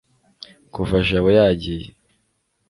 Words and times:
kuva 0.73 0.95
jabo 1.07 1.29
yagiye 1.37 1.87